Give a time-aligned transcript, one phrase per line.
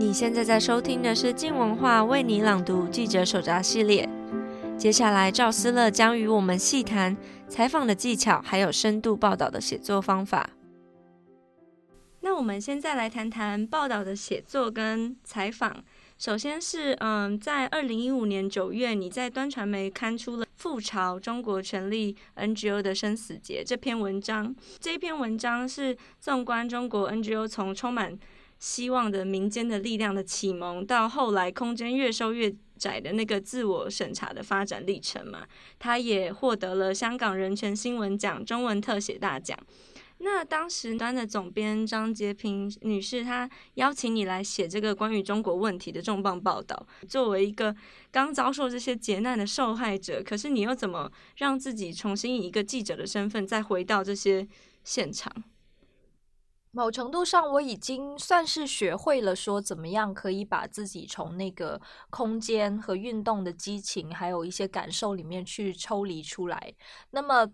[0.00, 4.08] 你现在在收听的是镜文化为你朗读记者手札系列。
[4.78, 7.14] 接下来，赵思乐将与我们细谈
[7.48, 10.48] 采访的技巧，还有深度报道的写作方法。
[12.20, 15.84] 那我们现在来谈谈报道的写作跟采访。
[16.16, 24.54] 首先是，嗯，在二零一五年九月，你在端传媒刊出了《覆巢：中国权力 NGO 的生死劫》这篇文章。
[24.78, 28.18] 这篇文章是纵观中国 NGO 从充满
[28.60, 35.44] 希望的民间的力量的启蒙，到后来空间越收越窄的那个自我审查的发展历程嘛，
[35.78, 39.58] 他也获得了香港人权新闻奖中文特写大奖。
[40.22, 46.86] 那当时端的总编张洁平女士，她邀请你来写这个关于中国问题的重磅报道。
[47.08, 47.74] 作为一个
[48.10, 54.46] 刚遭受这些劫难的受害者，可是你又怎么让自己重新以一个记者的身份再回到这些
[54.84, 55.32] 现场？
[56.72, 66.74] 某程度上，我已经算是学会了说怎么样可以把自己从那个空间和运动的激情，还有一些感受里面去抽离出来。
[67.10, 67.48] 那么，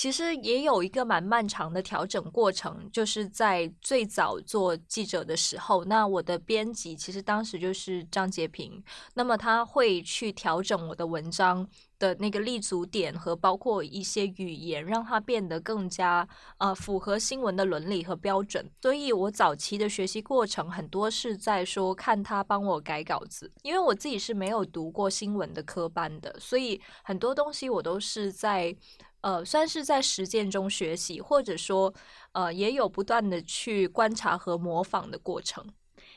[0.00, 18.66] 其实也有一个蛮漫长的调整过程，就是在最早做记者的时候，那我的编辑其实当时就是张洁平，那么他会去调整我的文章的那个立足点和包括一些语言，让它变得更加呃符合新闻的伦理和标准。
[18.80, 28.74] 所以我早期的学习过程很多是在说看他帮我改稿子，因为我自己是没有读过新闻的科班的，所以很多东西我都是在。
[29.22, 31.92] 呃，算是在实践中学习，或者说，
[32.32, 35.64] 呃，也有不断的去观察和模仿的过程。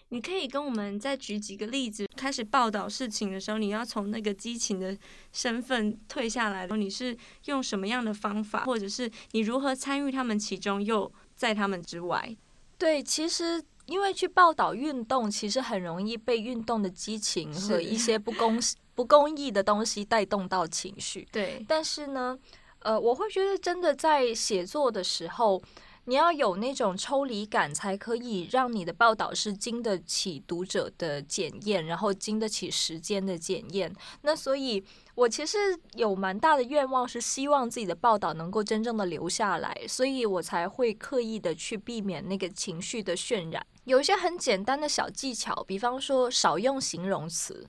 [0.09, 2.07] 你可以跟我们再举几个例子。
[2.15, 4.95] 开始报道事情的时候，你要从那个激情的
[5.31, 12.37] 身份退下来的，你是用什么样的方法，或者是你如何参与他们其中，又在他们之外？
[12.77, 18.59] 对，其实因为去报道运动，其实很容易被运动的激情和一些不公
[18.93, 21.27] 不公义的东西带动到情绪。
[21.31, 22.37] 对，但是呢。
[22.83, 25.61] 呃，我会觉得真的在写作的时候，
[26.05, 33.93] 你要有那种抽离感，才可以让你的报道是经得起读者的检验，然后经得起时间的检验。
[34.21, 34.83] 那所以，
[35.15, 35.57] 我其实
[35.93, 43.65] 有蛮大的愿望，是希望自己的报道能够真正的留下来，所以我才会刻意的去避免那个情绪的渲染。
[43.85, 47.65] 有一些很简单的小技巧，比方说少用形容词。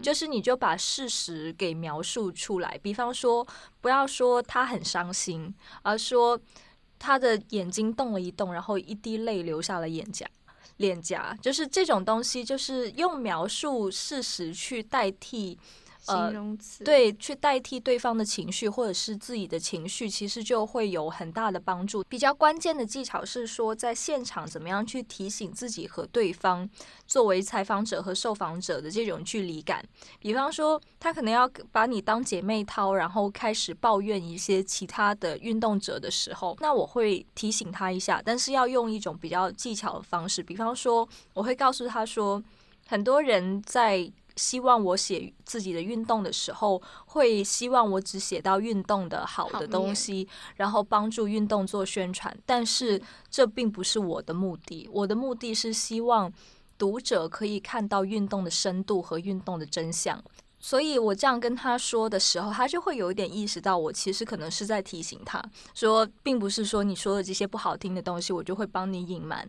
[0.00, 3.46] 就是你就把事实给描述出来，比方说
[3.80, 6.38] 不要说他很伤心，而说
[6.98, 10.26] 他的眼睛动了一动，然后一滴泪流下了眼颊、
[10.78, 15.58] 脸颊，就是这种东西，就是用描述事实去代替。
[16.06, 22.04] 形容词、呃、对，去代替对方的情绪或者是自己的情绪，其实就会有很大的帮助。
[22.08, 26.68] 比较关键的技巧是说，在现场怎么样去提醒自己和对方
[27.06, 29.84] 作为采访者和受访者的这种距离感。
[30.20, 40.42] 比方说，他可能要把你当姐妹掏，然后开始抱怨一些其他的运动者的时候，那我会提醒他一下，但是要用一种比较技巧的方式。
[40.42, 42.42] 比方说，我会告诉他说，
[42.86, 44.12] 很多人在。
[44.36, 52.36] 希望我写自己的运动的时候，会希望我只写到运动的好的东西，然后帮助运动做宣传。
[52.44, 56.30] 但是这并不是我的目的，我的目的是希望
[56.76, 60.22] 读者可以看到运动的深度和运动的真相。
[60.58, 65.42] 所以我这样跟他说的时候，他就会有一点意识到，我其实可能是在提醒他
[65.74, 69.48] 说，并不是说你说的这些不好听的东西，我就会帮你隐瞒。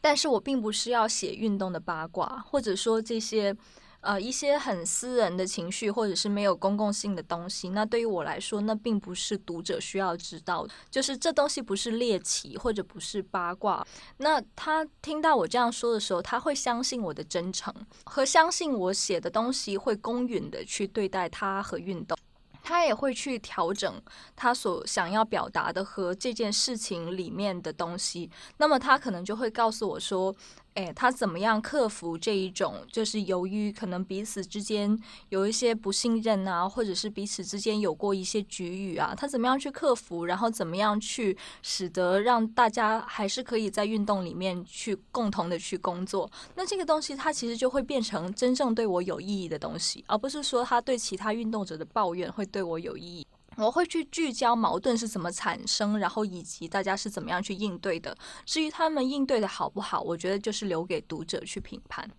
[0.00, 3.56] 但是我并不是要写运动的八卦，或者说这些。
[4.02, 10.66] 呃，一些很私人的情绪，或者是没有公共性的东西，那对于我来说，那并不是读者需要知道。
[10.90, 13.86] 就是这东西不是猎奇，或者不是八卦。
[14.16, 17.72] 那他听到我这样说的时候，他会相信我的真诚，
[18.04, 22.18] 和相信我写的东西会公允的去对待他和运动。
[22.64, 24.00] 他也会去调整
[24.36, 28.30] 他所想要表达的和这件事情里面的东西。
[28.56, 30.34] 那么他可能就会告诉我说。
[30.74, 32.76] 哎，他怎么样克服这一种？
[32.90, 34.98] 就是由于可能彼此之间
[35.28, 40.24] 有一些不信任啊，或者是彼此之间有过一些局域啊，他怎么样去克服？
[40.24, 46.30] 然后怎么样去使得让大家还是可以在运动里面去共同的去工作？
[46.54, 53.26] 那这个东西，它其实就会变成真正对我有意义的东西，而不是说他对其他运动者的抱怨会对我有意义。
[53.56, 58.16] 我会去聚焦矛盾是怎么产生，然后以及大家是怎么样去应对的。
[58.44, 62.10] 至于他们应对的好不好，我觉得就是留给读者去评判。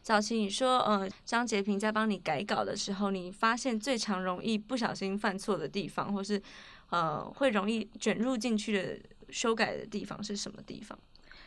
[0.00, 6.40] 早期你说，呃，张杰平在帮你改稿的时候，你发现最常容易不小心犯错的地方，或是
[6.90, 8.98] 呃会容易卷入进去的
[9.28, 10.98] 修改的地方是什么地方？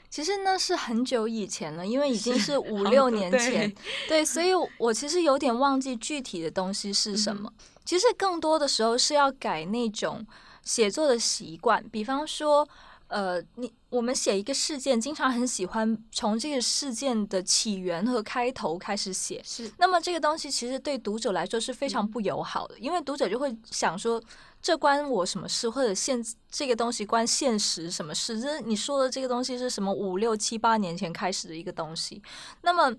[0.10, 3.74] 其实那是很久以前了，因为已经是五六年前。
[4.08, 7.52] 对，所以我其实有点忘记具体的东西是什么。
[7.58, 10.26] 嗯、其实更多的时候是要改那种
[10.64, 12.68] 写作的习惯，比方说。
[13.10, 19.42] 呃，你我们写一个事件，经常很喜欢从这个事件的起源和开头开始写。
[19.44, 24.22] 是，那么这个东西其实对读者来说是非常不友好的，嗯、因为读者就会想说，
[24.62, 25.70] 这关我什么事？
[25.70, 28.40] 或者现这个东西关现实什么事？
[28.40, 29.94] 这你说的这个东西是什么？
[29.94, 32.22] 五六七八年前开始的一个东西，
[32.62, 32.96] 那么。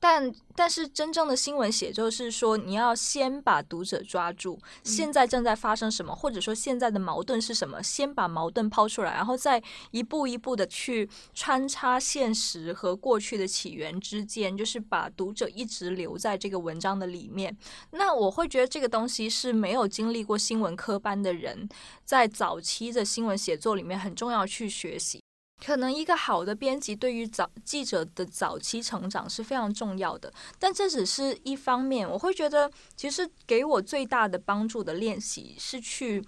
[0.00, 17.56] 但但是真正的新闻写作是说，你要先把读者抓住，现在正在发生什么，或者说现在的矛盾是什么，先把矛盾抛出来，然后再一步一步的去穿插现实和过去的起源之间，就是把读者一直留在这个文章的里面。
[17.90, 21.68] 那我会觉得这个东西是没有经历过新闻科班的人
[22.04, 25.20] 在早期的新闻写作里面很重要去学习。
[25.68, 32.08] 可能一个好的编辑对于早记者的早期成长是非常重要的，但这只是一方面。
[32.08, 36.24] 我会觉得，其实给我最大的帮助的练习是去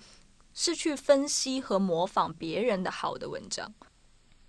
[0.53, 3.73] 是去分析和模仿别人的好的文章。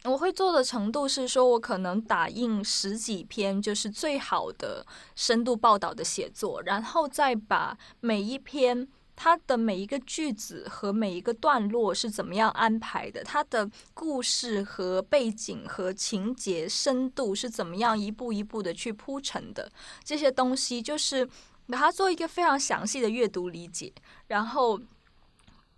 [0.03, 4.85] 我会做的程度是说，我可能打印十几篇就是最好的
[5.15, 8.89] 深度报道的写作，然后再把每一篇。
[9.23, 13.23] 它的每一个句子和每一个段落是怎么样安排的？
[13.23, 19.71] 它的故事和背景和情节深度是怎么样一步一步的去铺陈的？
[20.03, 21.23] 这些东西就是
[21.67, 23.93] 把它做一个非常详细的阅读理解，
[24.25, 24.81] 然后。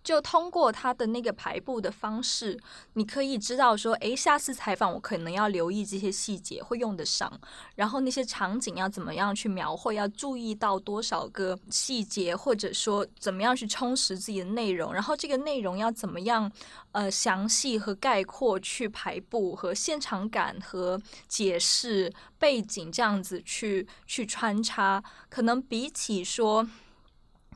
[0.04, 2.60] 就通过他的那个排布的方式，
[2.92, 7.40] 你可以知道说，诶，下次采访我可能要留意这些细节，会用得上。
[7.74, 14.92] 然后那些场景要怎么样去描绘，要注意到多少个细节，或者说怎么样去充实自己的内容。
[14.92, 16.52] 然后这个内容要怎么样，
[16.92, 26.68] 呃，详细和概括去排布，和现场感和解释背景这样子去去穿插，可能比起说。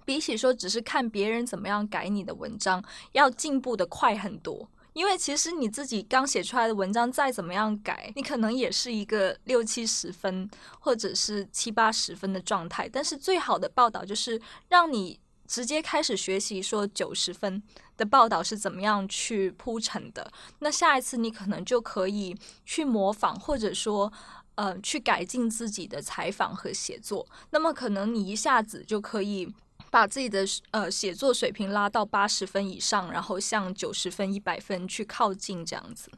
[0.09, 2.83] 比起说只是看别人怎么样改你的文章，
[3.13, 4.67] 要进步的快很多。
[4.95, 10.49] 因为其实你自己刚写出来的文章再怎么样改，你可能也是一个六七十分
[10.81, 12.89] 或者是七八十分的状态。
[12.89, 14.41] 但是最好的报道就是
[14.71, 17.63] 让你直接开始学习说九十分
[17.99, 20.33] 的报道是怎么样去铺陈的。
[20.61, 22.35] 那下一次你可能就可以
[22.65, 24.11] 去模仿，或者说
[24.55, 27.29] 呃去改进自己的采访和写作。
[27.51, 29.53] 那么可能你一下子就可以。
[29.91, 36.11] 把自己的呃写作水平拉到八十分以上，然后向九十分、一百分去靠近，这样子。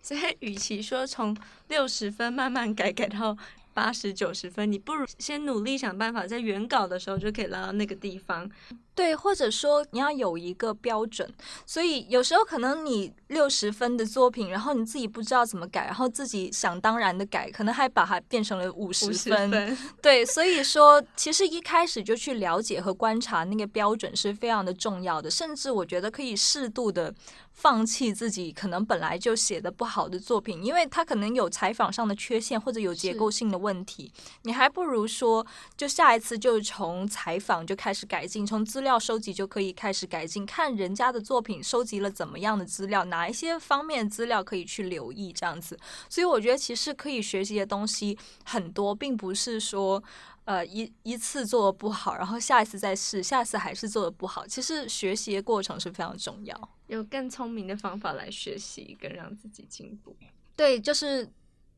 [0.00, 1.36] 所以，与其说从
[1.68, 3.36] 六十分慢慢改改到
[3.74, 8.50] 八十九十分，你不如先努力想办法，在原稿的时候就可以拉到那个地方。
[8.98, 11.32] 对，或者说你要有一个标准。
[11.64, 19.48] 所以有时候可能你六十分的作品，然后你自己不知道怎么改，然后自己想当然的改，可能还把它变成了五十分。
[19.52, 25.30] 分对，所以说其实一开始就去了解和观察那个标准是非常的重要的。
[25.30, 27.14] 甚至我觉得可以适度的
[27.52, 34.12] 放弃自己可能本来就写的不好的作品，因为它可能有采访上的缺陷或者有结构性的问题。
[34.42, 35.46] 你还不如说，
[35.76, 38.87] 就下一次就从采访就开始改进，从资料。
[38.88, 45.78] 资料收集就可以开始改进，看人家的作品收集了怎么样的资料，哪一些方面资料可以去留意，这样子。
[46.08, 50.02] 所以我觉得其实可以学习的东西很多，并不是说
[50.46, 54.46] 呃一一次做的不好，然后下一次再试，下次还是做的不好。
[54.46, 60.16] 其实学习的过程是非常重要，有更聪明的方法来学习，更让自己进步。
[60.56, 61.30] 对，就是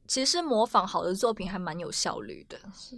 [0.06, 2.56] 其实模仿好的作品还蛮有效率的。
[2.72, 2.96] 是。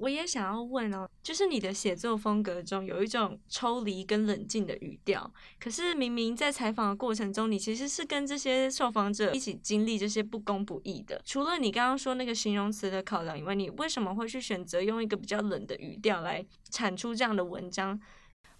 [0.00, 11.20] 我也想要问哦，就是你的写作风格中有一种抽离跟冷静的语调，可是明明在采访的过程中，你其实是跟这些受访者一起经历这些不公不义的。
[11.24, 18.00] 除了你刚刚说那个形容词的考量以外，你为什么会去选择用一个比较冷的语调来产出这样的文章？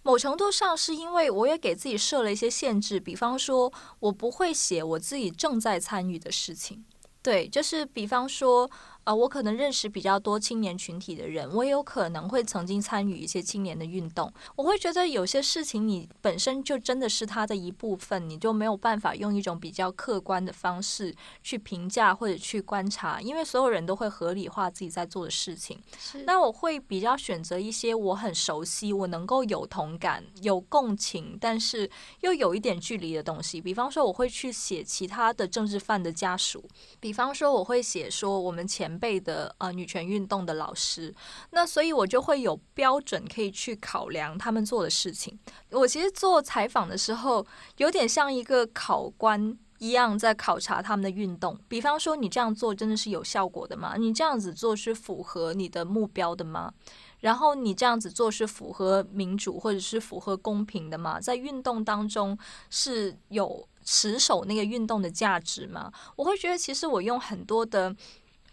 [0.03, 6.85] 某程度上是因为我也给自己设了一些限制，比方说我不会写我自己正在参与的事情，
[7.21, 8.69] 对，就是比方说。
[9.09, 14.31] 啊，我可能认识比较多青年群体的人，我也有可能会曾经参与一些青年的运动。
[14.55, 21.11] 我会觉得有些事情你本身就真的是它的一部分，你就没有办法用一种比较客观的方式
[21.41, 25.81] 去评价或者去观察，因为所有人都会合理化自己在做的事情。
[25.97, 26.21] 是。
[26.25, 31.89] 那我会比较选择一些我很熟悉、我能够有同感、有共情，但是
[32.19, 33.59] 又有一点距离的东西。
[33.59, 36.63] 比方说，我会去写其他的政治犯的家属，
[36.99, 38.98] 比方说，我会写说我们前。
[38.99, 41.15] 辈的呃女权运动的老师，
[41.51, 45.39] 那所以我就会有标准可以去考量他们做的事情。
[45.71, 47.45] 我其实做采访的时候，
[47.77, 51.57] 有点像一个考官一样在考察他们的运动。
[51.69, 53.95] 比方说，你这样做真的是有效果的吗？
[53.97, 56.73] 你这样子做是符合你的目标的吗？
[57.21, 61.19] 然后你这样子做是符合民主或者是符合公平的吗？
[61.19, 62.37] 在运动当中
[62.69, 65.91] 是有持守那个运动的价值吗？
[66.15, 67.93] 我会觉得，其实我用很多的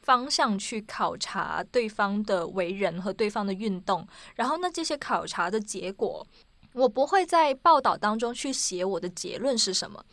[0.07, 6.25] 方向去考察对方的为人和对方的运动，然后那这些考察的结果，
[6.75, 10.05] 我不会在报道当中去写我的结论是什么，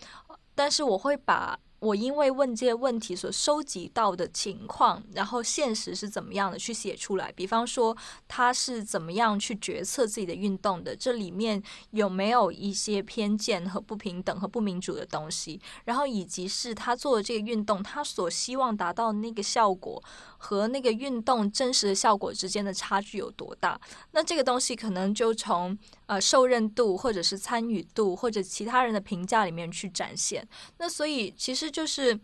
[0.56, 1.60] 但是我会把。
[1.84, 7.30] 我因为问这些问题所收集到的情况，然后现实是怎么样的去写出来。
[7.34, 11.62] 比方说，他是怎么样去决策自己的运动的，这里面
[11.92, 15.60] 有没有一些偏见和不平等和不民主的东西？
[15.84, 20.02] 然后以及是他做的这个运动，他所希望达到那个效果
[20.38, 23.78] 和那个运动真实的效果之间的差距有多大？
[24.12, 30.48] 那这个东西可能就从呃受任度或者是参与度或者其他人的评价里面去展现。
[30.78, 31.70] 那所以其实。
[31.74, 32.20] 就是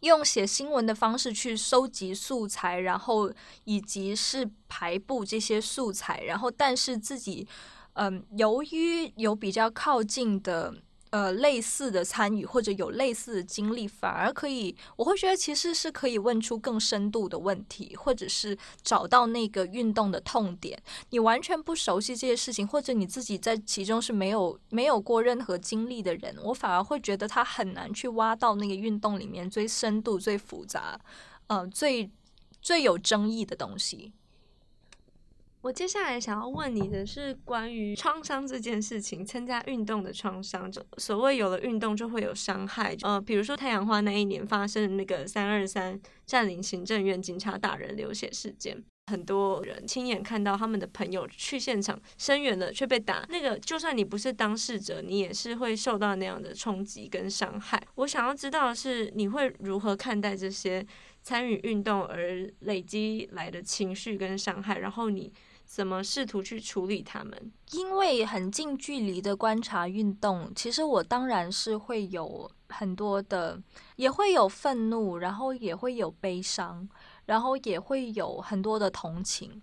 [0.00, 3.32] 用写新闻的方式去收集素材，然后
[3.64, 7.48] 以及是排布这些素材，然后但是自己，
[7.94, 10.74] 嗯，由于有比较靠近的。
[11.12, 20.82] 呃，类似的参与或者有类似的经历，反而可以，我会觉得其实是可以问出更深度的问题，或者是找到那个运动的痛点。
[21.10, 30.98] 你完全不熟悉这些事情，或者你自己在其中是没有没有过任何经历的人，我反而会觉得他很难去挖到那个运动里面最深度、最复杂、
[31.48, 32.10] 呃，最
[32.62, 34.14] 最有争议的东西。
[35.62, 57.80] 我接下来想要问你的是关于创伤这件事情，参加运动的创伤，就所谓有了运动就会有伤害，呃，比如说太阳花那一年发生的那个三二三占领行政院警察打人流血事件，很多人亲眼看到他们的朋友去现场声援了却被打，那个就算你不是当事者，你也是会受到那样的冲击跟伤害。
[57.94, 60.84] 我想要知道的是你会如何看待这些
[61.22, 65.32] 参与运动而累积来的情绪跟伤害，然后你。
[65.72, 67.50] 怎么试图去处理他们？
[67.70, 73.58] 因为很近距离的观察运动，其实我当然是会有很多的，
[73.96, 76.86] 也会有愤怒，然后也会有悲伤，
[77.24, 79.62] 然后也会有很多的同情。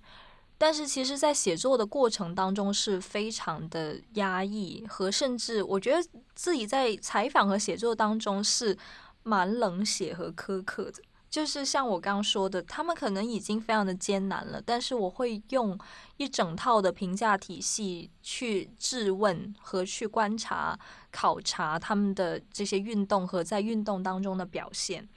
[0.58, 8.75] 但是，其实，在写作的过程当中是非常的压抑，和甚至我觉得自己在采访和写作当中是
[9.22, 11.04] 蛮冷血和苛刻的。
[11.29, 15.77] 就是像我刚刚说的，他们可能已经非常的艰难了，但是我会用
[16.17, 20.79] 一整套的评价体系去质问和去观察、
[21.12, 25.07] 考察他们的这些运动和在运动当中的表现。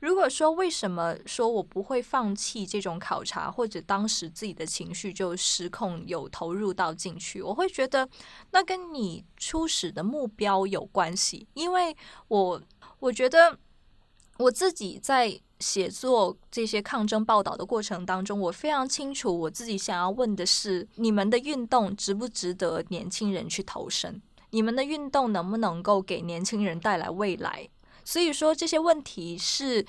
[0.00, 8.06] 如果说为什么说我不会放弃这种考察，或者当时自己的情绪就失控有投入到进去，我会觉得
[8.50, 11.96] 那跟你初始的目标有关系，因为
[12.28, 12.60] 我
[12.98, 13.58] 我觉得
[14.36, 15.40] 我自己在。
[15.62, 24.20] 写作这些抗争报道的过程当中，我非常清楚我自己想要问的是：你们的运动值不值得年轻人去投身？
[24.50, 27.68] 你们的运动能不能够给年轻人带来未来？
[28.04, 29.86] 所以说这些问题是。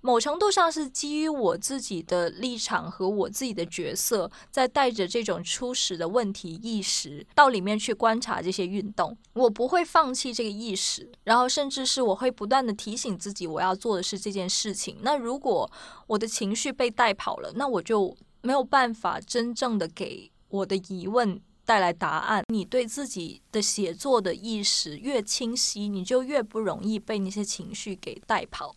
[0.00, 9.16] 某程度上是基于我自己的立场和我自己的角色，在带着这种初始的问题意识到里面去观察这些运动。
[9.32, 14.98] 我不会放弃这个意识，然后甚至是我会不断地提醒自己，我要做的是这件事情。
[15.00, 15.68] 那如果
[16.06, 22.44] 我的情绪被带跑了，那我就没有办法真正的给我的疑问带来答案。
[22.46, 28.76] 你对自己的写作的意识越清晰，你就越不容易被那些情绪给带跑。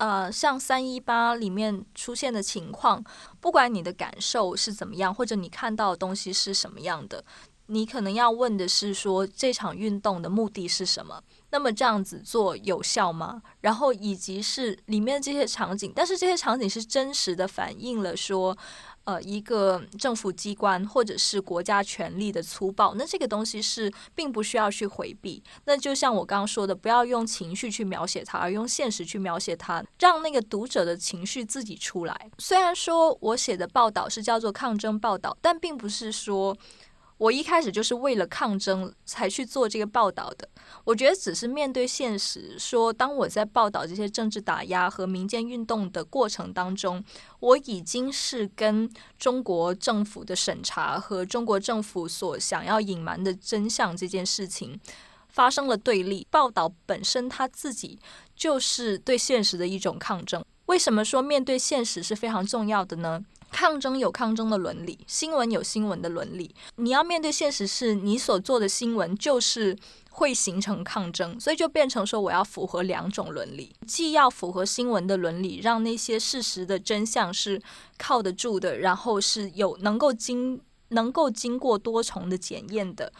[0.00, 3.04] 呃，像三一八里面出现的情况，
[3.38, 7.22] 不管你的感受是怎么样，或者你看到的东西是什么样的，
[7.66, 11.22] 你可能要问的是说，这场运动的目的是什么？
[11.50, 13.42] 那么这样子做有效吗？
[13.60, 18.56] 然后以及是里面这些场景，但是这些场景是真实的反映了说。
[19.04, 25.42] 呃，一个政府机关或者是国家权力的粗暴，那这个东西是并不需要去回避。
[25.64, 32.30] 那就像我刚刚说的，不要用情绪去描写它，而用现实去描写它，让那个读者的情绪自己出来。
[32.38, 36.56] 虽然说我写的报道是叫做抗争报道，但并不是说。
[37.20, 40.48] 我一开始就是为了抗争才去做这个报道的。
[40.84, 47.04] 我觉得只是面对现实，说当我在报道这些政治打压和民间运动的过程当中，
[47.40, 54.80] 我已经是跟中国政府的审查和中国政府所想要隐瞒的真相这件事情
[55.28, 56.26] 发生了对立。
[56.30, 57.98] 报道本身它自己
[58.34, 60.42] 就是对现实的一种抗争。
[60.70, 63.24] 为什么说面对现实是非常重要的呢？
[63.50, 66.54] 抗争有抗争的伦理，新闻有新闻的伦理。
[66.76, 69.76] 你要面对现实，是你所做的新闻就是
[70.10, 77.60] 会形成抗争，所以就变成说我要符合两种伦理，既要符合新闻的伦理，让那些事实的真相是
[77.98, 80.60] 靠得住的，然后是有能够经
[80.90, 83.12] 能够经过多重的检验的。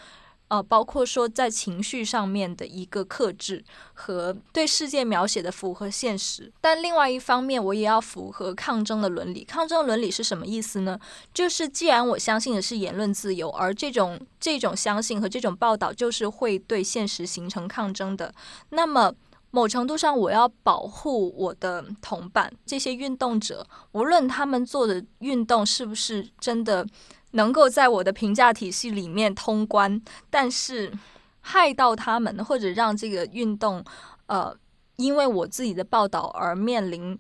[0.51, 3.65] 呃，包括说在情绪上面的一个克制
[3.95, 9.45] 和对世界描写的符合现实，但另外一方面，我也要符合抗争的伦理。
[9.45, 10.99] 抗争伦理是什么意思呢？
[11.33, 18.35] 就是既然我相信的是言论自由，而这种这种相信和这种报道就是会对现实形成抗争的，
[18.71, 19.15] 那么
[19.53, 26.85] 某程度上，我要保护我的同伴，这些运动者，无论他们做的运动是不是真的。
[27.33, 30.93] 能够在我的评价体系里面通关，但是
[31.41, 33.85] 害到他们或者让这个运动，
[34.27, 34.55] 呃，
[34.97, 37.19] 因为我自己的报道而面临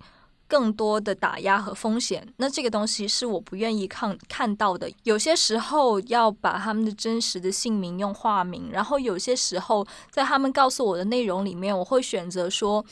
[0.48, 4.90] 更多的打压和风险，那这个东西是我不愿意看看到的。
[5.04, 12.84] 有些时候要把他们的真实的姓名用化名，然后有些时候在他们告诉我的内容里面，我会选择说。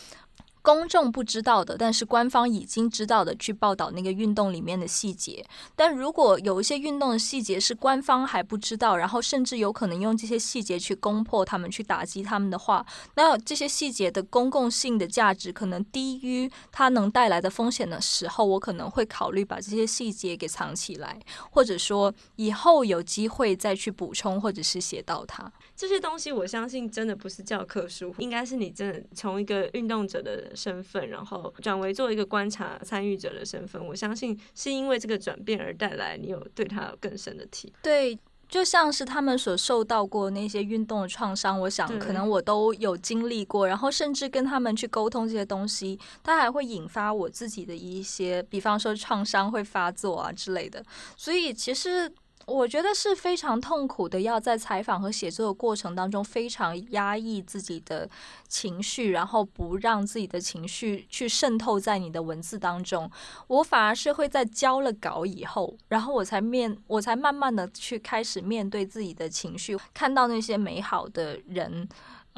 [0.68, 5.42] 公众不知道的，但是官方已经知道的，去报道那个运动里面的细节。
[5.75, 12.84] 但如果有一些运动的细节是官方还不知道，然后甚至有可能用这些细节去攻破他们，去打击他们的话，
[13.14, 21.18] 那这些细节的公共性的价值可能低于它能带来的风险的时候，我可能会考虑把这些细节给藏起来，
[21.50, 25.50] 或者说以后有机会再去补充，或者是写到它。
[25.78, 33.87] 这些东西，我相信真的不是教科书，应该是你真的从一个运动者的身份，然后转为做一个观察参与者的身份。
[33.87, 37.73] 我相信是因为这个转变而带来你有对他有更深的体。
[37.80, 38.18] 对，
[38.49, 50.85] 就像是他们所受到过那些运动的创伤，我想可能我都有经历过，然后甚至跟他们去沟通这些东西，它还会引发我自己的一些，比方说创伤会发作啊之类的。
[51.16, 52.12] 所以其实。
[52.49, 58.09] 我觉得是非常痛苦的，要在采访和写作的过程当中非常压抑自己的
[58.49, 63.11] 情绪，然后不让自己的情绪去渗透在你的文字当中。
[63.49, 71.87] 我反而是会在交了稿以后，然后我才面，我才慢慢的去开始面对自己的情绪，看到那些美好的人。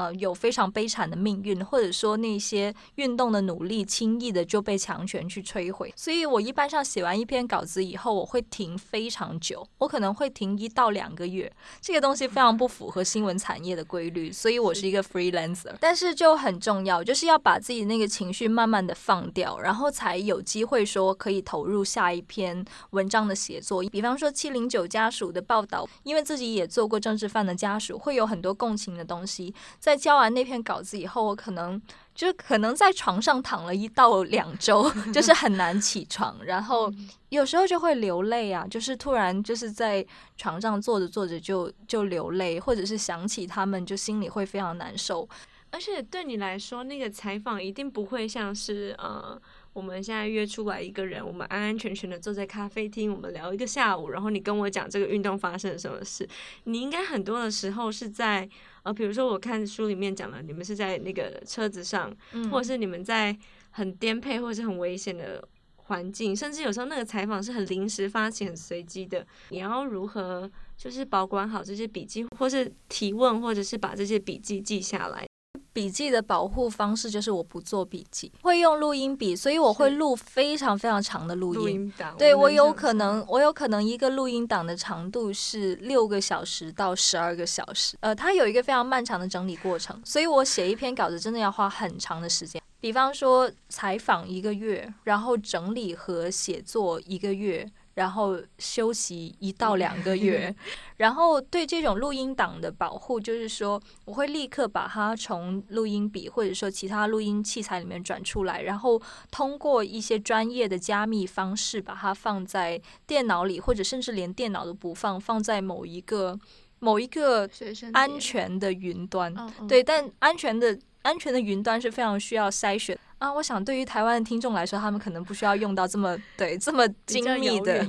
[0.01, 5.93] 呃，有非常悲惨的命运，或者说那些运动的努力，轻易的就被强权去摧毁。
[5.95, 11.53] 所以我一般上写完一篇稿子以后，我会停非常久，我可能会停一到两个月。
[11.83, 15.75] 这个东西非常不符合新闻产业的规律，所以我是一个 freelancer。
[15.79, 23.83] 但是就很重要，就是要把自己那个情绪慢慢的放掉，然后才有机会说可以投入下一篇文章的写作。
[23.93, 29.55] 比方说七零九家属的报道，因为自己也做过政治犯的家属，会有很多共情的东西。
[29.79, 31.81] 在交完那篇稿子以后，我可能
[32.15, 36.93] 就可能在床上躺了一到两周， 就是很难起床，然后
[37.29, 40.05] 有时候就会流泪啊，就是突然就是在
[40.37, 45.29] 床上坐着坐着就就流泪，或者是想起他们，就心里会非常难受。
[45.73, 49.41] 而且对你来说，那个采访一定不会像是呃。
[49.73, 56.29] 我们现在约出来一个人，我们安安全全的坐在咖啡厅，我们聊一个下午，然后你跟我讲这个运动发生了什么事。
[56.65, 58.49] 你应该很多的时候是在
[58.83, 62.15] 呃，比如说我看书里面讲了，你们是在那个车子上，
[62.51, 63.37] 或者是你们在
[63.71, 69.27] 很颠沛或者是很危险的环境，甚至有时候那个采访是很临时发起、很随机的。
[69.51, 75.27] 你要如何就是保管好这些笔记，或是提问，或者是把这些笔记记下来？
[75.73, 81.61] 笔记的保护方式就是我不做笔记，会用录音笔，所以我会录非常非常长的录音。
[81.61, 87.97] 录音档，对，我有可能，我有可能一个录音档的长度是六个小时到十二个小时。
[88.01, 92.61] 呃，它有一个非常漫长的整理过程，所以我写一篇稿子真的要花很长的时间。
[92.81, 97.71] 比方说采访一个月，然后整理和写作一个月。
[97.95, 100.55] 然后休息一到两个月，
[100.99, 109.01] 然后对这种录音档的保护，就是说我会立刻把它从录音笔或者说其他录音器材里面转出来，然后
[109.31, 116.39] 通过一些专业的加密方式把它放在电脑里，或者甚至连电脑都不放，放在某一个
[116.79, 117.49] 某一个
[117.93, 119.35] 安全的云端。
[119.69, 122.99] 对，但安全的安全的云端是非常需要筛选。
[123.21, 127.87] 啊，我想对于台湾的听众来说，他们可能不需要用到这么对这么精密的，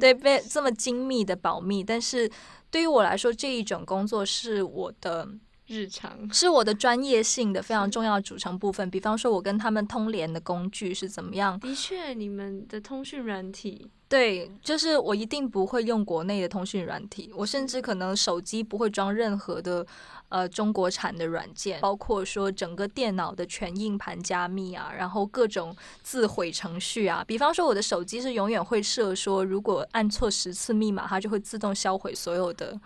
[0.00, 1.84] 对被这么精密的保密。
[1.84, 2.28] 但是
[2.70, 5.28] 对于我来说，这一种工作是我的
[5.66, 8.90] 日常，是我的专业性的非常重要的组成部分。
[8.90, 11.60] 比方说，我跟他们通联的工具是怎么样？
[11.60, 13.86] 的确，你们的通讯软体。
[14.08, 19.86] 对，就是我一定不会用国内的通讯软体，我甚至可能手机不会装任何的
[20.30, 27.22] 呃中国产的软件，包括说整个电脑的全硬盘加密啊，然后各种自毁程序啊。
[27.26, 32.80] 比方说我的手机是永远会设说，如果按错十次密码，它就会自动销毁所有的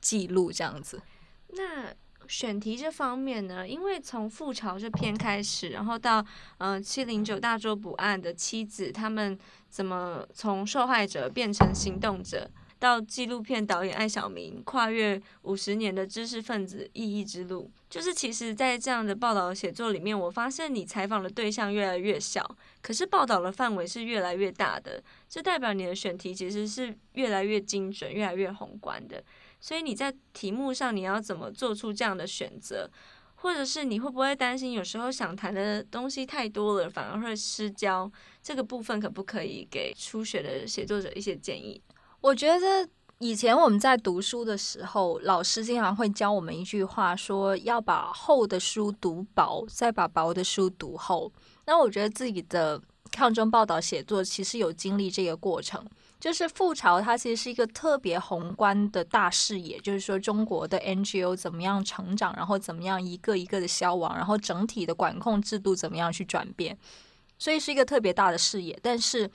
[0.00, 1.02] 记录这样子。
[1.48, 1.92] 那
[2.28, 6.24] 选题这方面呢，因为从覆巢这篇开始，然后到
[6.58, 9.36] 嗯七零九大捉捕案的妻子，他们
[9.68, 12.48] 怎么从受害者变成行动者，
[12.80, 29.22] 到纪录片导演艾小明跨越五十年的知识分子意义之路，就是其实，在这样的报道写作里面，我发现你采访的对象越来越小，可是报道的范围是越来越大的，这代表你的选题其实是越来越精准、越来越宏观的。
[29.60, 32.90] 所以你在题目上你要怎么做出这样的选择，
[33.34, 38.10] 或者是你会不会担心有时候想谈的东西太多了，反而会失焦？
[38.42, 41.78] 这个部分可不可以给初学的写作者一些建议？
[42.20, 51.32] 我觉得以前我们在读书的时候，老师经常会教我们一句话，说要把厚的书读薄，再把薄的书读厚。
[51.66, 52.80] 那我觉得自己的
[53.10, 55.84] 抗争报道写作其实有经历这个过程。
[56.18, 66.76] 就是复朝，它其实是一个特别宏观的大视野，就是说中国的 NGO 怎么样成长，然后怎么样一个一个的消亡，然后整体的管控制度怎么样去转变，
[67.38, 69.30] 所以是一个特别大的视野，但是。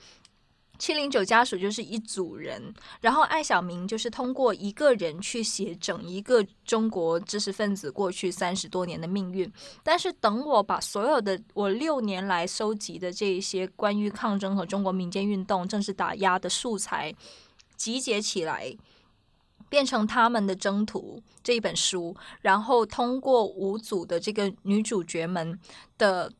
[0.78, 9.50] 七零九家属就是一组人，然后艾小明就是通过一个人去写整一个中国知识分子过去三十多年的命运。
[9.82, 17.14] 但是等我把所有的我六年来收集的这一些关于抗争和中国民间运动、政治打压的素材
[17.76, 18.76] 集结起来，
[19.68, 25.58] 变成他们的征途这一本书，然后通过五组的这个女主角们
[25.98, 26.32] 的。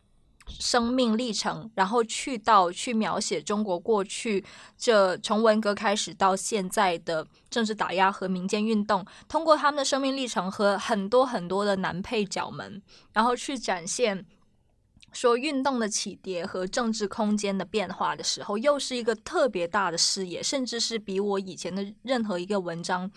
[0.49, 4.45] 生命历程，然后去到去描写中国过去
[4.79, 12.81] 这从文革开始到现在的政治打压和民间运动，通过他们的生命历程和很多很多的男配角们，
[13.13, 14.25] 然后去展现
[15.13, 23.11] 说运动的起跌和政治空间的变化的时候，又是一个特别大的视野，甚至是比我以前的任何一个文章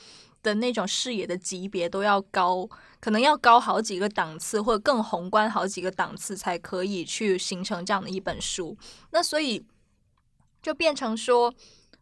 [0.50, 2.68] 的那种视野的级别都要高，
[3.00, 8.76] 可能要高好几个档次，或者更宏观好几个档次，才可以去形成这样的一本书。
[9.12, 9.64] 那所以
[10.62, 11.54] 就变成说，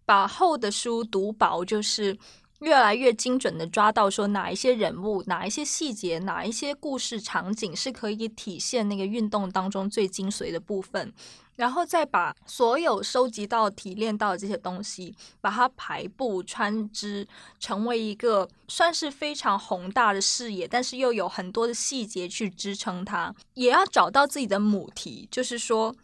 [0.06, 2.18] 把厚的书读薄，就是
[2.60, 11.14] 越来越精准的抓到说哪一些人物、哪一些细节、哪一些故事场景是可以体现那个运动当中最精髓的部分。
[11.58, 17.28] 然后再把所有收集到、提炼到的这些东西，把它排布穿织，
[17.60, 23.34] 成为一个算是非常宏大的视野，但是又有很多的细节去支撑它。
[23.56, 25.96] 也要找到自己的母题，就是说，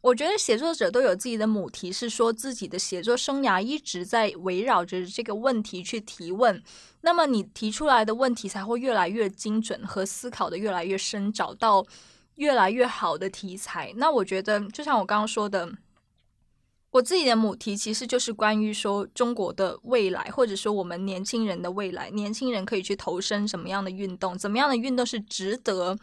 [0.00, 6.62] 我觉得写作者都有自己的母题，是说自己的写作生涯一直在围绕着这个问题去提问。
[7.02, 11.84] 那么你提出来的问题才会越来越精准，和思考的越来越深，找到。
[12.36, 15.70] 越来越好的题材，那我觉得就像我刚刚说的，
[16.90, 25.98] 我自己的母题其实就是关于说中国的未来，或者说我们年轻人的未来，年轻人可以去投身什么样的运动，怎么样的运动是值得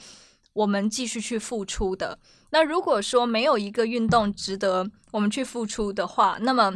[0.54, 2.20] 我们继续去付出的。
[2.52, 6.74] 那如果说没有一个运动值得我们去付出的话，那么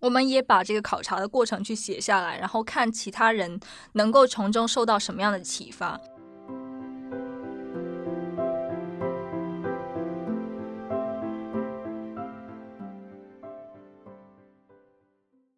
[0.00, 3.58] 我们也把这个考察的过程去写下来，然后看其他人
[3.94, 6.00] 能够从中受到什么样的启发。